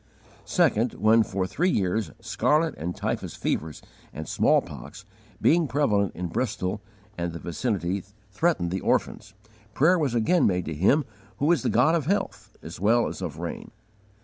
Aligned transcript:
Second, 0.49 0.93
when, 0.95 1.21
for 1.21 1.45
three 1.45 1.69
years, 1.69 2.09
scarlet 2.19 2.73
and 2.79 2.95
typhus 2.95 3.35
fevers 3.35 3.83
and 4.11 4.27
smallpox, 4.27 5.05
being 5.39 5.67
prevalent 5.67 6.15
in 6.15 6.25
Bristol 6.25 6.81
and 7.19 7.33
the 7.33 7.37
vicinity 7.37 8.03
threatened 8.31 8.71
the 8.71 8.81
orphans, 8.81 9.35
prayer 9.75 9.99
was 9.99 10.15
again 10.15 10.47
made 10.47 10.65
to 10.65 10.73
Him 10.73 11.05
who 11.37 11.51
is 11.51 11.61
the 11.61 11.69
God 11.69 11.93
of 11.93 12.07
health 12.07 12.57
as 12.63 12.79
well 12.79 13.07
as 13.07 13.21
of 13.21 13.37
rain. 13.37 13.69